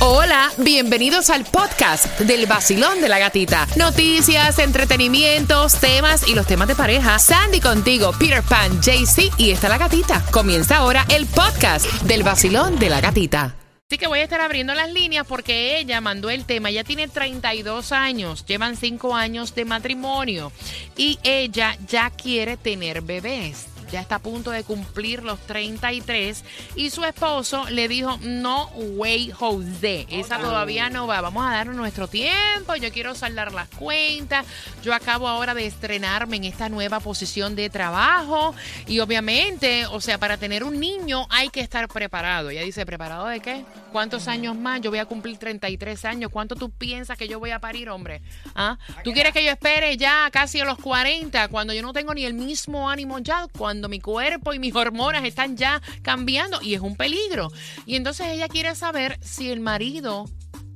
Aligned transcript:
Hola, 0.00 0.52
bienvenidos 0.58 1.28
al 1.28 1.44
podcast 1.44 2.20
del 2.20 2.46
vacilón 2.46 3.00
de 3.00 3.08
la 3.08 3.18
gatita. 3.18 3.66
Noticias, 3.76 4.60
entretenimientos, 4.60 5.80
temas 5.80 6.28
y 6.28 6.36
los 6.36 6.46
temas 6.46 6.68
de 6.68 6.76
pareja. 6.76 7.18
Sandy 7.18 7.58
contigo, 7.60 8.12
Peter 8.16 8.44
Pan, 8.44 8.80
JC 8.80 9.32
y 9.38 9.50
está 9.50 9.68
la 9.68 9.76
gatita. 9.76 10.24
Comienza 10.30 10.76
ahora 10.76 11.04
el 11.08 11.26
podcast 11.26 11.84
del 12.02 12.22
vacilón 12.22 12.78
de 12.78 12.90
la 12.90 13.00
gatita. 13.00 13.56
Así 13.90 13.98
que 13.98 14.06
voy 14.06 14.20
a 14.20 14.22
estar 14.22 14.40
abriendo 14.40 14.72
las 14.72 14.92
líneas 14.92 15.26
porque 15.26 15.80
ella 15.80 16.00
mandó 16.00 16.30
el 16.30 16.44
tema. 16.44 16.70
Ella 16.70 16.84
tiene 16.84 17.08
32 17.08 17.90
años, 17.90 18.46
llevan 18.46 18.76
5 18.76 19.16
años 19.16 19.56
de 19.56 19.64
matrimonio 19.64 20.52
y 20.96 21.18
ella 21.24 21.76
ya 21.88 22.10
quiere 22.10 22.56
tener 22.56 23.00
bebés 23.00 23.66
ya 23.90 24.00
está 24.00 24.16
a 24.16 24.18
punto 24.18 24.50
de 24.50 24.64
cumplir 24.64 25.22
los 25.22 25.40
33 25.40 26.44
y 26.76 26.90
su 26.90 27.04
esposo 27.04 27.68
le 27.70 27.88
dijo, 27.88 28.18
no 28.22 28.66
way 28.74 29.30
Jose, 29.30 30.06
esa 30.10 30.38
todavía 30.38 30.90
no 30.90 31.06
va, 31.06 31.20
vamos 31.20 31.46
a 31.46 31.50
darnos 31.50 31.76
nuestro 31.76 32.08
tiempo, 32.08 32.74
yo 32.76 32.90
quiero 32.92 33.14
saldar 33.14 33.52
las 33.52 33.68
cuentas, 33.68 34.46
yo 34.82 34.94
acabo 34.94 35.28
ahora 35.28 35.54
de 35.54 35.66
estrenarme 35.66 36.36
en 36.36 36.44
esta 36.44 36.68
nueva 36.68 37.00
posición 37.00 37.54
de 37.54 37.70
trabajo 37.70 38.54
y 38.86 39.00
obviamente, 39.00 39.86
o 39.86 40.00
sea, 40.00 40.18
para 40.18 40.36
tener 40.36 40.64
un 40.64 40.80
niño 40.80 41.26
hay 41.30 41.48
que 41.48 41.60
estar 41.60 41.88
preparado. 41.88 42.50
Ella 42.50 42.62
dice, 42.62 42.84
¿preparado 42.84 43.26
de 43.26 43.40
qué? 43.40 43.64
¿Cuántos 43.92 44.28
años 44.28 44.56
más? 44.56 44.80
Yo 44.80 44.90
voy 44.90 44.98
a 44.98 45.06
cumplir 45.06 45.38
33 45.38 46.04
años, 46.04 46.30
¿cuánto 46.32 46.54
tú 46.54 46.70
piensas 46.70 47.16
que 47.16 47.28
yo 47.28 47.38
voy 47.38 47.50
a 47.50 47.58
parir, 47.58 47.88
hombre? 47.88 48.20
¿Ah? 48.54 48.78
¿Tú 49.04 49.12
quieres 49.12 49.32
que 49.32 49.44
yo 49.44 49.50
espere 49.50 49.96
ya 49.96 50.28
casi 50.30 50.60
a 50.60 50.64
los 50.64 50.78
40 50.78 51.48
cuando 51.48 51.72
yo 51.72 51.82
no 51.82 51.92
tengo 51.92 52.14
ni 52.14 52.24
el 52.24 52.34
mismo 52.34 52.90
ánimo 52.90 53.18
ya? 53.18 53.46
Cuando 53.56 53.77
cuando 53.78 53.88
mi 53.88 54.00
cuerpo 54.00 54.54
y 54.54 54.58
mis 54.58 54.74
hormonas 54.74 55.22
están 55.22 55.56
ya 55.56 55.80
cambiando 56.02 56.60
y 56.60 56.74
es 56.74 56.80
un 56.80 56.96
peligro. 56.96 57.52
Y 57.86 57.94
entonces 57.94 58.26
ella 58.26 58.48
quiere 58.48 58.74
saber 58.74 59.20
si 59.22 59.50
el 59.50 59.60
marido 59.60 60.24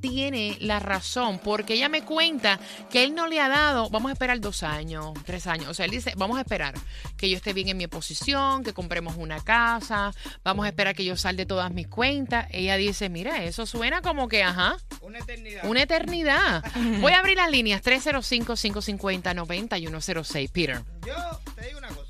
tiene 0.01 0.56
la 0.61 0.78
razón, 0.80 1.38
porque 1.38 1.75
ella 1.75 1.88
me 1.88 2.02
cuenta 2.02 2.59
que 2.91 3.05
él 3.05 3.14
no 3.14 3.28
le 3.28 3.41
ha 3.41 3.48
dado, 3.48 3.89
vamos 3.89 4.11
a 4.11 4.12
esperar 4.12 4.41
dos 4.41 4.64
años, 4.64 5.12
tres 5.25 5.47
años, 5.47 5.69
o 5.69 5.75
sea, 5.75 5.86
él 5.86 5.92
dice, 5.92 6.12
vamos 6.17 6.39
a 6.39 6.41
esperar 6.41 6.75
que 7.17 7.31
yo 7.31 7.36
esté 7.36 7.53
bien 7.53 7.69
en 7.69 7.77
mi 7.77 7.86
posición, 7.86 8.64
que 8.64 8.72
compremos 8.72 9.14
una 9.16 9.41
casa, 9.42 10.12
vamos 10.42 10.66
a 10.66 10.69
esperar 10.69 10.97
que 10.97 11.05
yo 11.05 11.16
salde 11.16 11.47
todas 11.47 11.72
mis 11.72 11.87
cuentas. 11.87 12.48
Ella 12.50 12.77
dice, 12.77 13.09
mira, 13.09 13.44
eso 13.44 13.64
suena 13.64 14.03
como 14.03 14.27
que, 14.28 14.42
ajá. 14.42 14.77
Una 15.00 15.20
eternidad. 15.20 15.64
Una 15.64 15.83
eternidad. 15.83 16.64
Voy 17.00 17.12
a 17.12 17.20
abrir 17.20 17.37
las 17.37 17.50
líneas 17.50 17.81
305-550-9106, 17.84 20.50
Peter. 20.50 20.83
Yo 21.06 21.14
te 21.55 21.66
digo 21.66 21.78
una 21.78 21.89
cosa. 21.89 22.02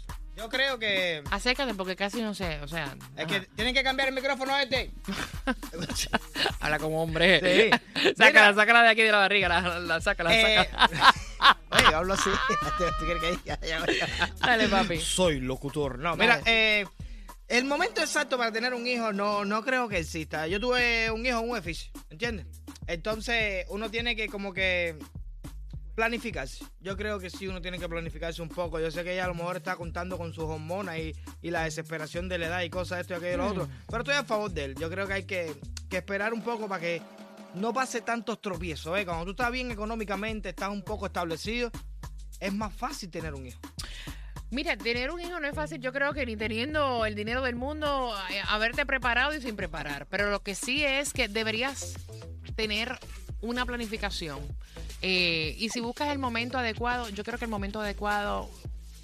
Yo 0.43 0.49
creo 0.49 0.79
que. 0.79 1.23
Acércate 1.31 1.73
porque 1.75 1.95
casi 1.95 2.21
no 2.21 2.35
sé, 2.35 2.59
o 2.61 2.69
sea. 2.69 2.97
Es 3.17 3.27
que 3.27 3.41
tienen 3.55 3.73
que 3.75 3.85
cambiar 3.85 4.09
el 4.09 4.15
micrófono 4.15 4.59
este. 4.59 4.91
Habla 6.61 6.79
como 6.81 7.01
hombre. 7.03 7.71
Sí. 7.95 8.11
sácala, 8.17 8.53
sácala 8.55 8.83
de 8.83 8.89
aquí 8.89 9.03
de 9.03 9.13
la 9.13 9.19
barriga, 9.19 9.49
la, 9.49 9.79
la 9.79 10.01
sácala, 10.01 10.35
Eh, 10.35 10.69
sácala. 10.69 11.15
Oye, 11.71 11.95
hablo 11.95 12.15
así. 12.15 12.31
¿Tú 12.99 13.05
quieres 13.05 13.23
que 13.23 13.31
diga? 13.31 13.59
Ya, 13.63 13.79
ya, 13.87 13.87
ya. 13.87 14.31
Dale, 14.41 14.69
papi. 14.69 14.99
Soy 14.99 15.41
locutor. 15.41 15.99
No, 15.99 16.17
mira, 16.17 16.41
eh, 16.45 16.87
el 17.49 17.65
momento 17.65 18.01
exacto 18.01 18.37
para 18.37 18.51
tener 18.51 18.75
un 18.75 18.87
hijo 18.87 19.13
no, 19.13 19.45
no 19.45 19.63
creo 19.63 19.89
que 19.89 19.99
exista. 19.99 20.47
Yo 20.49 20.59
tuve 20.59 21.11
un 21.11 21.25
hijo 21.25 21.39
en 21.39 21.51
un 21.51 21.57
edificio, 21.57 21.93
¿entiendes? 22.11 22.47
Entonces, 22.89 23.65
uno 23.69 23.91
tiene 23.91 24.17
que 24.17 24.29
como 24.29 24.53
que 24.53 24.99
planificarse. 25.95 26.65
Yo 26.81 26.97
creo 26.97 27.19
que 27.19 27.31
sí, 27.31 27.47
uno 27.47 27.61
tiene 27.61 27.79
que 27.79 27.89
planificarse 27.89 28.43
un 28.43 28.49
poco. 28.49 28.81
Yo 28.81 28.91
sé 28.91 29.05
que 29.05 29.13
ella 29.13 29.25
a 29.25 29.29
lo 29.29 29.35
mejor 29.35 29.57
está 29.57 29.77
contando 29.77 30.17
con 30.19 30.33
sus 30.33 30.45
hormonas 30.45 30.99
y, 30.99 31.15
y 31.43 31.51
la 31.51 31.65
desesperación 31.65 32.29
de 32.29 32.39
la 32.39 32.47
edad 32.47 32.63
y 32.63 32.71
cosas, 32.71 33.01
esto 33.01 33.15
y 33.15 33.17
aquello 33.17 33.35
y 33.35 33.37
lo 33.37 33.47
otro. 33.47 33.69
Pero 33.89 33.99
estoy 33.99 34.15
a 34.15 34.25
favor 34.25 34.51
de 34.51 34.65
él. 34.65 34.75
Yo 34.77 34.91
creo 34.91 35.07
que 35.07 35.13
hay 35.13 35.25
que, 35.25 35.55
que 35.89 35.99
esperar 35.99 36.33
un 36.33 36.43
poco 36.43 36.69
para 36.69 36.81
que 36.81 37.03
no 37.55 37.73
pase 37.73 38.01
tantos 38.01 38.41
tropiezos. 38.41 38.99
¿eh? 38.99 39.05
Cuando 39.05 39.25
tú 39.27 39.31
estás 39.33 39.53
bien 39.53 39.71
económicamente, 39.71 40.51
estás 40.51 40.71
un 40.71 40.83
poco 40.83 41.07
establecido, 41.07 41.71
es 42.41 42.53
más 42.53 42.73
fácil 42.73 43.11
tener 43.11 43.35
un 43.35 43.47
hijo. 43.47 43.61
Mira, 44.51 44.77
tener 44.77 45.11
un 45.11 45.21
hijo 45.21 45.41
no 45.41 45.49
es 45.49 45.55
fácil. 45.55 45.81
Yo 45.81 45.95
creo 45.95 46.13
que 46.13 46.27
ni 46.27 46.37
teniendo 46.37 47.07
el 47.07 47.15
dinero 47.15 47.41
del 47.41 47.57
mundo, 47.57 48.15
eh, 48.31 48.43
haberte 48.47 48.85
preparado 48.85 49.35
y 49.35 49.41
sin 49.41 49.57
preparar. 49.57 50.07
Pero 50.11 50.31
lo 50.31 50.43
que 50.43 50.55
sí 50.55 50.85
es 50.85 51.15
que 51.15 51.29
deberías 51.29 51.95
tener 52.55 52.99
una 53.41 53.65
planificación. 53.65 54.41
Eh, 55.03 55.57
y 55.59 55.69
si 55.71 55.81
buscas 55.81 56.11
el 56.11 56.19
momento 56.19 56.59
adecuado, 56.59 57.09
yo 57.11 57.25
creo 57.25 57.39
que 57.39 57.45
el 57.45 57.51
momento 57.51 57.81
adecuado 57.81 58.49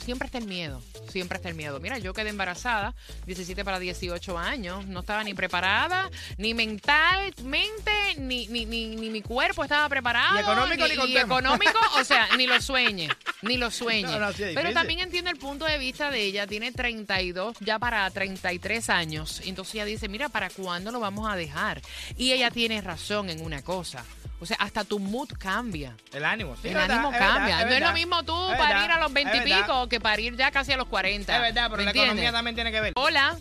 siempre 0.09 0.25
está 0.27 0.39
el 0.39 0.47
miedo. 0.47 0.81
Siempre 1.11 1.37
está 1.37 1.51
el 1.51 1.55
miedo. 1.55 1.81
Mira, 1.81 1.99
yo 1.99 2.15
quedé 2.15 2.31
embarazada, 2.31 2.95
17 3.27 3.63
para 3.63 3.79
18 3.79 4.39
años. 4.39 4.87
No 4.87 5.01
estaba 5.01 5.23
ni 5.23 5.35
preparada, 5.35 6.11
ni 6.39 6.55
mentalmente, 6.55 7.93
ni, 8.17 8.47
ni, 8.49 8.65
ni, 8.65 8.97
ni 8.97 9.11
mi 9.11 9.21
cuerpo 9.21 9.65
estaba 9.65 9.87
preparado. 9.89 10.39
Y 10.39 10.41
económico 10.41 10.89
ni, 10.89 10.97
ni 10.97 11.17
económico, 11.19 11.79
o 11.99 12.05
sea, 12.05 12.29
ni 12.39 12.47
lo 12.47 12.59
sueñe. 12.61 13.11
Ni 13.43 13.59
lo 13.59 13.71
sueñe. 13.71 14.11
No, 14.11 14.19
no, 14.19 14.33
sí 14.33 14.45
es 14.45 14.55
Pero 14.55 14.73
también 14.73 15.01
entiendo 15.01 15.31
el 15.31 15.37
punto 15.37 15.67
de 15.67 15.77
vista 15.77 16.11
de 16.11 16.23
ella. 16.23 16.47
Tiene 16.47 16.73
32, 16.73 17.59
ya 17.61 17.79
para 17.79 18.09
33 18.11 18.89
años. 18.89 19.43
Entonces 19.45 19.75
ella 19.75 19.85
dice, 19.85 20.09
mira, 20.09 20.31
¿para 20.31 20.49
cuándo 20.49 20.91
lo 20.91 21.01
vamos 21.01 21.31
a 21.31 21.37
dejar? 21.37 21.83
Y 22.17 22.33
ella 22.33 22.51
tiene 22.51 22.81
razón 22.81 23.29
en 23.29 23.45
una 23.45 23.63
cosa. 23.63 24.05
O 24.41 24.47
sea, 24.47 24.57
hasta 24.61 24.85
tu 24.85 24.99
mood 24.99 25.29
cambia. 25.39 25.95
El 26.13 26.25
ánimo, 26.25 26.55
sí. 26.63 26.69
el 26.69 26.75
verdad, 26.75 26.91
ánimo 26.93 27.09
es 27.13 27.19
verdad, 27.19 27.35
cambia. 27.35 27.55
es 27.59 27.65
no 27.65 27.69
es 27.69 27.75
verdad. 27.75 27.89
lo 27.89 27.95
mismo 27.95 28.23
tú 28.23 28.49
parir 28.57 28.77
verdad, 28.83 28.97
a 28.97 29.01
los 29.01 29.13
20 29.13 29.37
y 29.37 29.41
verdad. 29.41 29.61
pico 29.63 29.89
que 29.89 30.01
parir 30.01 30.37
ya 30.37 30.51
casi 30.51 30.73
a 30.73 30.77
los 30.77 30.87
40. 30.87 31.35
Es 31.35 31.43
verdad, 31.43 31.65
pero 31.71 31.79
¿Me 31.79 31.85
la 31.85 31.91
entiendes? 31.91 32.13
economía 32.13 32.33
también 32.33 32.55
tiene 32.55 32.71
que 32.73 32.81
ver. 32.81 32.93
Hola. 32.97 33.37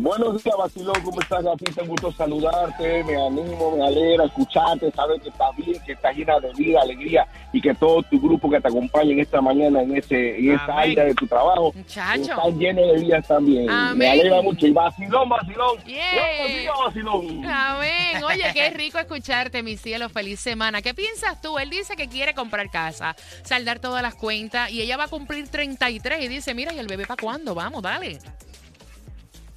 Buenos 0.00 0.44
días, 0.44 0.56
Basilón, 0.56 0.94
¿cómo 1.02 1.20
estás, 1.20 1.42
gatita? 1.42 1.82
Un 1.82 1.88
gusto 1.88 2.12
saludarte, 2.12 3.02
me 3.02 3.16
animo, 3.16 3.76
me 3.76 3.84
alegra 3.84 4.26
escucharte, 4.26 4.92
saber 4.92 5.20
que 5.20 5.28
estás 5.28 5.56
bien, 5.56 5.82
que 5.84 5.92
estás 5.92 6.16
llena 6.16 6.38
de 6.38 6.52
vida, 6.52 6.80
alegría 6.82 7.26
y 7.52 7.60
que 7.60 7.74
todo 7.74 8.04
tu 8.04 8.20
grupo 8.20 8.48
que 8.48 8.60
te 8.60 8.68
acompaña 8.68 9.10
en 9.10 9.18
esta 9.18 9.40
mañana, 9.40 9.82
en 9.82 9.96
ese 9.96 10.38
en 10.38 10.52
esta 10.52 10.78
área 10.78 11.04
de 11.04 11.14
tu 11.14 11.26
trabajo, 11.26 11.74
están 11.74 12.22
llenos 12.56 12.92
de 12.92 13.00
vida 13.00 13.20
también. 13.22 13.68
Amén. 13.68 13.98
Me 13.98 14.08
alegra 14.08 14.40
mucho. 14.40 14.68
Y 14.68 14.70
Basilón, 14.70 15.28
Basilón. 15.28 15.82
Yeah. 15.84 16.04
Buenos 16.38 16.58
días, 16.58 16.74
Basilón. 16.84 17.44
Amén. 17.44 18.22
Oye, 18.24 18.44
qué 18.54 18.70
rico 18.76 18.98
escucharte, 19.00 19.64
mi 19.64 19.76
cielo. 19.76 20.08
Feliz 20.08 20.38
semana. 20.38 20.80
¿Qué 20.80 20.94
piensas 20.94 21.40
tú? 21.40 21.58
Él 21.58 21.70
dice 21.70 21.96
que 21.96 22.06
quiere 22.06 22.34
comprar 22.34 22.70
casa, 22.70 23.16
saldar 23.42 23.80
todas 23.80 24.02
las 24.02 24.14
cuentas 24.14 24.70
y 24.70 24.80
ella 24.80 24.96
va 24.96 25.04
a 25.04 25.08
cumplir 25.08 25.48
33 25.48 26.24
y 26.24 26.28
dice, 26.28 26.54
mira, 26.54 26.72
¿y 26.72 26.78
el 26.78 26.86
bebé 26.86 27.04
para 27.04 27.20
cuándo? 27.20 27.52
Vamos, 27.56 27.82
dale. 27.82 28.20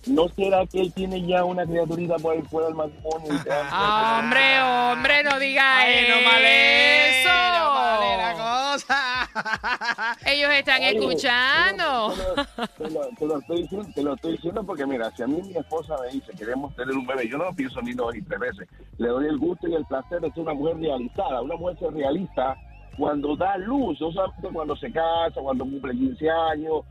¿No 0.07 0.27
será 0.29 0.65
que 0.65 0.81
él 0.81 0.91
tiene 0.93 1.21
ya 1.27 1.45
una 1.45 1.63
criaturita 1.65 2.15
por 2.17 2.33
ahí 2.35 2.41
fuera 2.43 2.67
del 2.67 2.75
matrimonio? 2.75 3.27
Hombre, 4.19 4.61
hombre, 4.63 5.23
no 5.23 5.39
diga 5.39 5.77
Ay, 5.77 6.07
no 6.09 6.15
eso. 6.15 6.29
vale, 6.29 7.59
no 7.59 7.73
vale 7.73 8.17
la 8.17 8.33
cosa. 8.33 10.17
Ellos 10.25 10.49
están 10.53 10.81
Oye, 10.81 10.97
escuchando. 10.97 12.13
Te 12.77 12.89
lo, 12.89 12.89
te 12.89 12.89
lo- 12.89 13.09
te 13.15 13.25
lo 13.27 13.37
estoy 13.39 13.61
diciendo, 13.61 13.89
te 13.93 14.03
lo 14.03 14.13
estoy 14.15 14.31
diciendo 14.33 14.63
porque, 14.63 14.85
mira, 14.87 15.11
si 15.15 15.21
a 15.21 15.27
mí 15.27 15.39
mi 15.43 15.55
esposa 15.57 15.95
me 16.01 16.09
dice 16.13 16.31
queremos 16.37 16.75
tener 16.75 16.95
un 16.95 17.05
bebé, 17.05 17.27
yo 17.29 17.37
no 17.37 17.45
lo 17.45 17.53
pienso 17.53 17.79
ni 17.81 17.93
dos 17.93 18.13
ni 18.15 18.21
tres 18.23 18.39
veces. 18.39 18.67
Le 18.97 19.07
doy 19.07 19.27
el 19.27 19.37
gusto 19.37 19.67
y 19.67 19.75
el 19.75 19.85
placer 19.85 20.19
de 20.19 20.31
ser 20.31 20.41
una 20.43 20.53
mujer 20.55 20.77
realizada. 20.77 21.41
Una 21.41 21.55
mujer 21.57 21.77
se 21.79 21.89
realiza 21.91 22.55
cuando 22.97 23.35
da 23.35 23.55
luz, 23.57 24.01
no 24.01 24.11
solamente 24.11 24.49
cuando 24.51 24.75
se 24.75 24.91
casa, 24.91 25.39
cuando 25.41 25.63
cumple 25.63 25.93
15 25.93 26.29
años, 26.29 26.81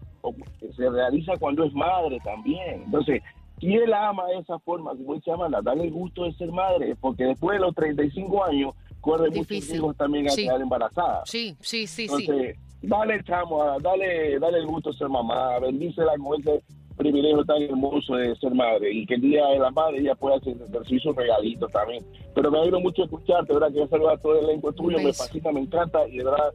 se 0.76 0.88
realiza 0.90 1.32
cuando 1.38 1.64
es 1.64 1.72
madre 1.72 2.18
también. 2.24 2.82
Entonces, 2.84 3.22
si 3.58 3.74
él 3.74 3.92
ama 3.92 4.26
de 4.26 4.38
esa 4.38 4.58
forma, 4.60 4.92
como 4.92 5.14
dice 5.14 5.30
Amanda, 5.32 5.60
dale 5.62 5.84
el 5.84 5.90
gusto 5.92 6.24
de 6.24 6.32
ser 6.34 6.50
madre, 6.52 6.96
porque 7.00 7.24
después 7.24 7.58
de 7.58 7.66
los 7.66 7.74
35 7.74 8.44
años, 8.44 8.74
corre 9.00 9.28
muchos 9.30 9.48
Difícil. 9.48 9.76
hijos 9.76 9.96
también 9.96 10.26
a 10.28 10.30
Sí. 10.30 10.42
quedar 10.44 10.60
embarazadas. 10.60 11.22
Sí, 11.28 11.56
sí, 11.60 11.86
sí, 11.86 12.06
sí. 12.08 12.24
Entonces, 12.26 12.56
dale, 12.82 13.22
chamo, 13.24 13.64
dale, 13.80 14.38
dale 14.38 14.58
el 14.58 14.66
gusto 14.66 14.90
de 14.92 14.98
ser 14.98 15.08
mamá, 15.08 15.58
bendícela 15.58 16.12
con 16.18 16.40
ese 16.40 16.62
privilegio 16.96 17.42
tan 17.46 17.62
hermoso 17.62 18.14
de 18.16 18.36
ser 18.36 18.54
madre 18.54 18.92
y 18.92 19.06
que 19.06 19.14
el 19.14 19.22
día 19.22 19.46
de 19.46 19.58
la 19.58 19.70
madre 19.70 20.00
ella 20.00 20.14
pueda 20.14 20.36
hacer 20.36 20.54
recibir 20.70 21.00
sus 21.00 21.16
regalitos 21.16 21.72
también. 21.72 22.04
Pero 22.34 22.50
me 22.50 22.58
alegro 22.58 22.80
mucho 22.80 23.02
de 23.02 23.06
escucharte, 23.06 23.54
¿verdad? 23.54 23.70
Quiero 23.72 23.88
saludar 23.88 24.14
a 24.16 24.18
todo 24.18 24.38
el 24.38 24.44
elenco 24.44 24.70
tuyo, 24.72 24.98
me 24.98 25.12
fascina, 25.14 25.50
me 25.50 25.60
encanta 25.60 26.06
y 26.08 26.18
de 26.18 26.24
verdad 26.24 26.50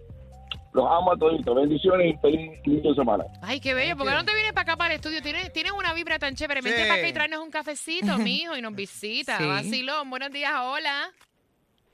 los 0.76 0.86
amo 0.86 1.14
a 1.14 1.18
toditos. 1.18 1.56
Bendiciones 1.56 2.14
y 2.14 2.18
feliz 2.20 2.52
inicio 2.66 2.90
de 2.92 2.96
semana. 2.96 3.24
Ay, 3.42 3.60
qué 3.62 3.74
bello. 3.74 3.96
Thank 3.96 3.98
¿Por 4.00 4.08
qué 4.08 4.12
you. 4.14 4.18
no 4.20 4.26
te 4.26 4.34
vienes 4.34 4.52
para 4.54 4.62
acá, 4.64 4.76
para 4.78 4.94
el 4.94 5.00
estudio? 5.00 5.22
Tienes, 5.22 5.52
tienes 5.54 5.72
una 5.72 5.94
vibra 5.94 6.20
tan 6.20 6.36
chévere. 6.36 6.62
Vente 6.62 6.82
Sí. 6.84 6.88
para 6.88 7.00
acá 7.00 7.08
y 7.08 7.14
tráenos 7.14 7.40
un 7.42 7.50
cafecito, 7.50 8.18
mijo, 8.20 8.56
y 8.58 8.62
nos 8.62 8.76
visita. 8.76 9.38
Sí. 9.38 9.46
Vacilón, 9.48 10.10
buenos 10.10 10.32
días, 10.32 10.54
hola. 10.62 11.10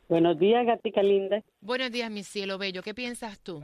Buenos 0.10 0.38
días, 0.40 0.66
gatica 0.66 1.02
linda. 1.04 1.42
Buenos 1.62 1.92
días, 1.92 2.10
mi 2.12 2.24
cielo 2.24 2.58
bello. 2.58 2.82
¿Qué 2.84 2.94
piensas 2.94 3.40
tú? 3.40 3.64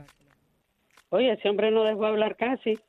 Oye, 1.10 1.32
ese 1.32 1.48
hombre 1.48 1.70
no 1.70 1.82
dejó 1.84 2.06
hablar 2.06 2.36
casi. 2.36 2.78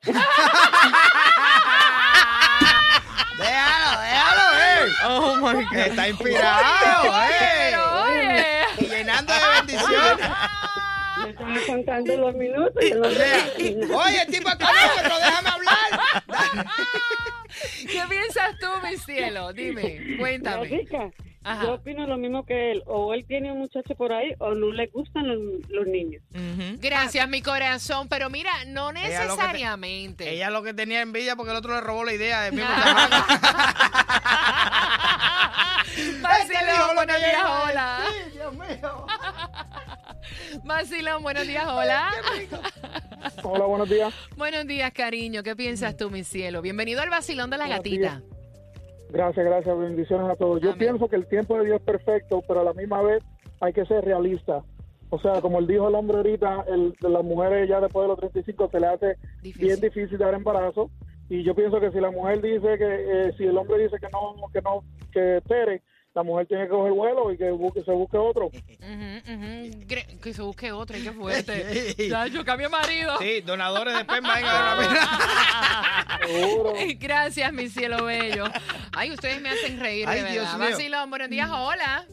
Déjalo, 3.38 4.02
déjalo, 4.02 4.60
eh. 4.60 4.92
Oh, 5.08 5.36
my 5.38 5.64
God. 5.64 5.74
Está 5.78 6.10
inspirado, 6.10 7.24
eh. 7.24 7.30
Pero, 7.72 8.04
oye. 8.04 8.46
Y 8.80 8.86
llenando 8.86 9.34
de 9.34 9.40
bendiciones. 9.58 10.30
Me 11.24 11.30
estaba 11.32 11.56
contando 11.68 12.18
los 12.18 12.36
minutos 12.36 12.84
y 12.84 12.94
los 12.94 13.08
O 13.08 13.12
sea, 13.12 13.46
oye, 13.58 14.26
tipo 14.28 14.50
económico, 14.50 15.16
déjame 15.20 15.50
hablar. 15.50 16.24
¿Qué 17.82 18.02
piensas 18.10 18.58
tú, 18.60 18.68
mi 18.88 18.98
cielo? 18.98 19.52
Dime, 19.54 20.18
cuéntame. 20.18 20.86
Ajá. 21.42 21.64
yo 21.64 21.74
opino 21.76 22.06
lo 22.06 22.18
mismo 22.18 22.46
que 22.46 22.72
él. 22.74 22.84
O 22.86 23.14
él 23.14 23.26
tiene 23.26 23.50
un 23.52 23.60
muchacho 23.60 23.96
por 23.96 24.12
ahí 24.12 24.34
o 24.40 24.54
no 24.54 24.72
le 24.74 24.88
gustan 24.88 25.26
los, 25.28 25.40
los 25.70 25.88
niños. 25.88 26.22
Gracias, 26.80 27.28
mi 27.30 27.42
corazón, 27.42 28.10
pero 28.10 28.30
mira, 28.30 28.52
no 28.68 28.92
Ella 28.92 29.00
lo 29.00 29.08
que 29.08 29.14
te- 29.14 29.26
necesariamente. 29.38 30.30
Ella 30.32 30.50
lo 30.50 30.62
que 30.64 30.74
tenía 30.74 31.02
envidia 31.02 31.36
porque 31.38 31.52
el 31.52 31.58
otro 31.58 31.74
le 31.76 31.82
robó 31.82 32.04
la 32.04 32.14
idea 32.14 32.52
mismo 32.52 32.68
Ah. 32.70 33.26
Este 36.42 36.54
lo 36.78 36.94
buenos 36.96 37.18
días, 37.18 37.44
hola. 37.46 37.99
Vacilón, 40.70 41.24
buenos 41.24 41.48
días, 41.48 41.66
hola. 41.68 42.10
Hola, 43.44 43.66
buenos 43.66 43.90
días. 43.90 44.14
Buenos 44.38 44.68
días, 44.68 44.92
cariño. 44.92 45.42
¿Qué 45.42 45.56
piensas 45.56 45.98
tú, 45.98 46.12
mi 46.12 46.24
cielo? 46.24 46.62
Bienvenido 46.62 47.02
al 47.02 47.10
vacilón 47.10 47.50
de 47.50 47.58
la 47.58 47.66
Buenos 47.66 47.84
gatita. 47.84 48.22
Gracias, 49.10 49.46
gracias. 49.48 49.80
Bendiciones 49.80 50.30
a 50.30 50.36
todos. 50.36 50.62
Yo 50.62 50.70
Amén. 50.70 50.78
pienso 50.80 51.08
que 51.08 51.16
el 51.16 51.28
tiempo 51.28 51.58
de 51.58 51.66
Dios 51.66 51.80
es 51.80 51.86
perfecto, 51.86 52.44
pero 52.48 52.62
a 52.62 52.64
la 52.64 52.74
misma 52.74 53.02
vez 53.02 53.24
hay 53.62 53.74
que 53.74 53.84
ser 53.88 54.06
realista. 54.06 54.62
O 55.10 55.20
sea, 55.20 55.42
como 55.42 55.58
él 55.58 55.66
dijo 55.66 55.90
el 55.90 55.96
hombre 55.96 56.18
ahorita, 56.18 56.66
el, 56.68 56.94
de 57.02 57.10
las 57.10 57.24
mujeres 57.24 57.68
ya 57.68 57.82
después 57.82 58.04
de 58.04 58.10
los 58.10 58.20
35 58.20 58.70
se 58.72 58.80
le 58.80 58.88
hace 58.88 59.18
Difícil. 59.42 59.66
bien 59.66 59.82
difícil 59.82 60.18
dar 60.20 60.36
embarazo. 60.36 60.92
Y 61.30 61.44
yo 61.44 61.56
pienso 61.56 61.80
que 61.80 61.90
si 61.92 62.00
la 62.00 62.12
mujer 62.12 62.44
dice 62.44 62.78
que, 62.78 63.28
eh, 63.30 63.34
si 63.40 63.46
el 63.46 63.58
hombre 63.58 63.80
dice 63.82 63.98
que 64.00 64.08
no, 64.10 64.36
que 64.54 64.62
no, 64.62 64.84
que 65.12 65.38
espere, 65.38 65.82
la 66.16 66.24
mujer 66.24 66.48
tiene 66.48 66.64
que 66.64 66.70
coger 66.70 66.92
vuelo 66.92 67.32
y 67.32 67.38
que 67.38 67.52
busque, 67.52 67.84
se 67.84 67.92
busque 67.92 68.18
otro. 68.18 68.50
Que 68.50 70.34
se 70.34 70.42
busque 70.42 70.72
otra, 70.72 70.98
qué 70.98 71.12
fuerte. 71.12 71.96
Ya, 72.10 72.28
yo 72.28 72.44
cambié 72.44 72.68
marido. 72.68 73.18
Sí, 73.20 73.42
donadores 73.42 73.94
de 73.94 74.00
esperma, 74.02 74.36
venga, 74.36 76.18
Seguro. 76.26 76.74
Gracias, 77.00 77.54
mi 77.54 77.70
cielo 77.70 78.06
bello. 78.06 78.46
Ay, 78.96 79.12
ustedes 79.12 79.42
me 79.42 79.50
hacen 79.50 79.80
reír, 79.80 80.08
Ay, 80.08 80.22
de 80.24 80.32
Dios 80.32 80.46
verdad. 80.46 80.60
mío. 80.60 80.70
Vacilón, 80.72 81.10
buenos 81.10 81.30
días, 81.30 81.50
hola. 81.52 82.06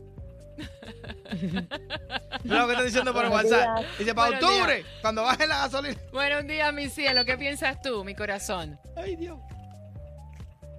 Lo 2.45 2.67
que 2.67 2.73
está 2.73 2.85
diciendo 2.85 3.13
por 3.13 3.27
WhatsApp. 3.27 3.85
Dice, 3.99 4.15
para 4.15 4.29
Buenos 4.31 4.51
octubre, 4.51 4.85
cuando 5.03 5.23
baje 5.23 5.47
la 5.47 5.59
gasolina. 5.59 5.97
Buenos 6.13 6.47
días, 6.47 6.73
mi 6.73 6.89
cielo. 6.89 7.25
¿Qué 7.25 7.37
piensas 7.37 7.81
tú, 7.83 8.05
mi 8.05 8.15
corazón? 8.15 8.79
Ay, 8.97 9.17
Dios. 9.17 9.39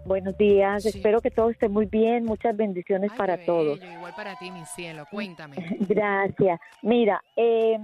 Buenos 0.08 0.38
días, 0.38 0.84
Sí. 0.84 0.90
espero 0.90 1.20
que 1.20 1.30
todo 1.32 1.50
esté 1.50 1.68
muy 1.68 1.86
bien, 1.86 2.24
muchas 2.24 2.56
bendiciones 2.56 3.12
Ay, 3.12 3.18
para 3.18 3.38
todos. 3.46 3.80
Igual 3.84 4.14
para 4.16 4.36
ti, 4.38 4.50
mi 4.52 4.64
cielo. 4.66 5.04
Cuéntame. 5.12 5.58
Gracias. 5.82 6.60
Mira, 6.82 7.22
eh, 7.36 7.78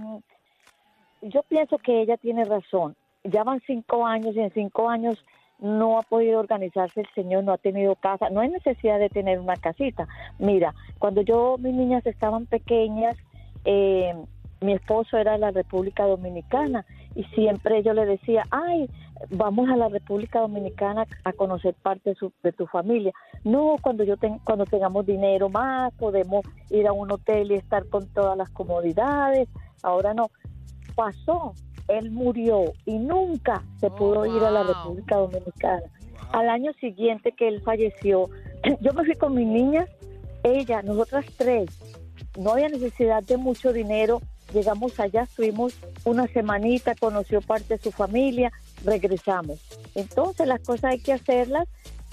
yo 1.20 1.42
pienso 1.42 1.76
que 1.78 2.00
ella 2.00 2.16
tiene 2.16 2.44
razón. 2.44 2.96
Ya 3.24 3.44
van 3.44 3.60
cinco 3.66 4.06
años 4.06 4.34
y 4.36 4.40
en 4.40 4.50
cinco 4.52 4.88
años 4.88 5.22
no 5.58 5.98
ha 5.98 6.02
podido 6.02 6.40
organizarse 6.40 7.00
el 7.02 7.08
señor, 7.14 7.44
no 7.44 7.52
ha 7.52 7.58
tenido 7.58 7.94
casa, 7.94 8.28
no 8.30 8.40
hay 8.40 8.48
necesidad 8.48 8.98
de 8.98 9.08
tener 9.08 9.38
una 9.38 9.56
casita. 9.56 10.08
Mira, 10.38 10.74
cuando 10.98 11.20
yo, 11.22 11.56
mis 11.58 11.74
niñas 11.74 12.04
estaban 12.06 12.46
pequeñas, 12.46 13.16
eh, 13.64 14.14
mi 14.60 14.72
esposo 14.72 15.16
era 15.18 15.32
de 15.32 15.38
la 15.38 15.50
República 15.50 16.04
Dominicana 16.04 16.84
y 17.14 17.24
siempre 17.34 17.82
yo 17.82 17.92
le 17.92 18.04
decía, 18.06 18.44
ay, 18.50 18.88
vamos 19.30 19.68
a 19.70 19.76
la 19.76 19.88
República 19.88 20.40
Dominicana 20.40 21.06
a 21.24 21.32
conocer 21.32 21.74
parte 21.74 22.10
de, 22.10 22.16
su- 22.16 22.32
de 22.42 22.52
tu 22.52 22.66
familia. 22.66 23.12
No, 23.44 23.76
cuando 23.82 24.04
yo 24.04 24.16
ten- 24.16 24.38
cuando 24.44 24.64
tengamos 24.64 25.06
dinero 25.06 25.48
más, 25.48 25.92
podemos 25.94 26.44
ir 26.70 26.86
a 26.86 26.92
un 26.92 27.10
hotel 27.12 27.52
y 27.52 27.54
estar 27.56 27.86
con 27.88 28.06
todas 28.08 28.36
las 28.36 28.50
comodidades. 28.50 29.48
Ahora 29.82 30.14
no. 30.14 30.30
Pasó, 30.94 31.54
él 31.88 32.10
murió 32.10 32.72
y 32.86 32.98
nunca 32.98 33.62
se 33.80 33.88
Oh, 33.88 33.94
pudo 33.96 34.26
ir 34.26 34.42
a 34.44 34.50
la. 34.50 34.62
República 34.62 35.16
Dominicana. 35.16 35.82
Al 36.32 36.48
año 36.48 36.72
siguiente 36.80 37.32
que 37.32 37.48
él 37.48 37.60
falleció, 37.62 38.28
yo 38.80 38.92
me 38.92 39.04
fui 39.04 39.14
con 39.14 39.34
mis 39.34 39.46
niñas, 39.46 39.88
ella, 40.42 40.82
nosotras 40.82 41.26
tres. 41.36 41.66
No 42.38 42.52
había 42.52 42.68
necesidad 42.68 43.22
de 43.22 43.36
mucho 43.36 43.72
dinero. 43.72 44.20
Llegamos 44.52 45.00
allá, 45.00 45.22
estuvimos 45.22 45.76
una 46.04 46.26
semanita, 46.28 46.94
conoció 46.94 47.40
parte 47.40 47.74
de 47.76 47.82
su 47.82 47.90
familia, 47.90 48.52
regresamos. 48.84 49.60
Entonces 49.94 50.46
las 50.46 50.60
cosas 50.60 50.92
hay 50.92 50.98
que 50.98 51.12
hacerlas. 51.12 51.68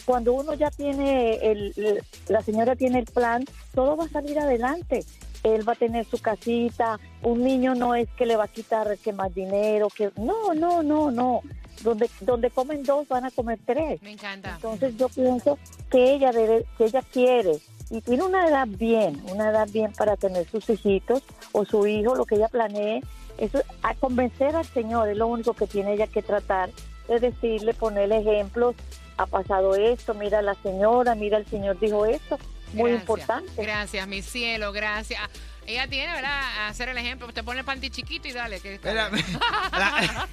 Cuando 0.05 0.33
uno 0.33 0.53
ya 0.53 0.71
tiene, 0.71 1.35
el, 1.35 2.03
la 2.27 2.41
señora 2.41 2.75
tiene 2.75 2.99
el 2.99 3.05
plan, 3.05 3.45
todo 3.73 3.95
va 3.95 4.05
a 4.05 4.09
salir 4.09 4.39
adelante. 4.39 5.05
Él 5.43 5.67
va 5.67 5.73
a 5.73 5.75
tener 5.75 6.05
su 6.05 6.19
casita, 6.19 6.99
un 7.23 7.43
niño 7.43 7.75
no 7.75 7.95
es 7.95 8.07
que 8.17 8.25
le 8.25 8.35
va 8.35 8.45
a 8.45 8.47
quitar 8.47 8.97
que 8.97 9.13
más 9.13 9.33
dinero, 9.33 9.87
que 9.89 10.11
no, 10.17 10.53
no, 10.53 10.83
no, 10.83 11.11
no. 11.11 11.41
Donde, 11.83 12.09
donde 12.19 12.51
comen 12.51 12.83
dos 12.83 13.07
van 13.07 13.25
a 13.25 13.31
comer 13.31 13.59
tres. 13.65 14.01
Me 14.03 14.11
encanta. 14.11 14.53
Entonces 14.55 14.95
yo 14.97 15.09
pienso 15.09 15.57
que 15.89 16.13
ella 16.13 16.31
debe, 16.31 16.65
que 16.77 16.85
ella 16.85 17.01
quiere 17.01 17.59
y 17.91 17.99
tiene 18.01 18.23
una 18.23 18.47
edad 18.47 18.67
bien, 18.67 19.21
una 19.29 19.49
edad 19.49 19.67
bien 19.69 19.91
para 19.91 20.15
tener 20.15 20.49
sus 20.49 20.69
hijitos 20.69 21.23
o 21.51 21.65
su 21.65 21.85
hijo, 21.85 22.15
lo 22.15 22.25
que 22.25 22.35
ella 22.35 22.47
planee, 22.47 23.01
eso 23.41 23.61
a 23.83 23.93
convencer 23.95 24.55
al 24.55 24.65
Señor 24.65 25.09
es 25.09 25.17
lo 25.17 25.27
único 25.27 25.53
que 25.53 25.67
tiene 25.67 25.93
ella 25.93 26.07
que 26.07 26.21
tratar 26.21 26.69
de 27.07 27.19
decirle, 27.19 27.73
ponerle 27.73 28.19
ejemplos, 28.19 28.75
ha 29.17 29.25
pasado 29.25 29.75
esto, 29.75 30.13
mira 30.13 30.41
la 30.41 30.55
señora, 30.55 31.15
mira 31.15 31.37
el 31.37 31.45
Señor 31.47 31.77
dijo 31.79 32.05
esto, 32.05 32.37
muy 32.73 32.91
Gracias. 32.91 33.01
importante. 33.01 33.63
Gracias, 33.63 34.07
mi 34.07 34.21
cielo, 34.21 34.71
gracias. 34.71 35.19
Ella 35.67 35.87
tiene, 35.87 36.11
¿verdad? 36.13 36.67
Hacer 36.67 36.89
el 36.89 36.97
ejemplo. 36.97 37.31
Te 37.31 37.43
pone 37.43 37.59
el 37.59 37.65
panty 37.65 37.91
chiquito 37.91 38.27
y 38.27 38.31
dale. 38.31 38.59
Que 38.61 38.79
Mira, 38.83 39.09
la, 39.71 40.27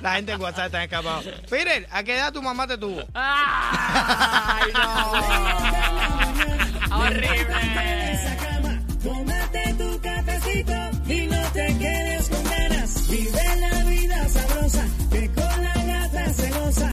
la 0.00 0.14
gente 0.14 0.32
en 0.32 0.40
WhatsApp 0.40 0.66
está 0.66 0.82
escapado. 0.82 1.22
Peter, 1.50 1.86
¿a 1.90 2.02
qué 2.02 2.16
edad 2.16 2.32
tu 2.32 2.40
mamá 2.40 2.66
te 2.66 2.78
tuvo? 2.78 3.02
¡Ay, 3.12 4.72
no! 4.72 5.12
Horrible. 7.04 8.13